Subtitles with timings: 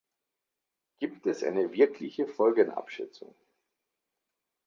[0.97, 3.35] Gibt es eine wirkliche Folgenabschätzung?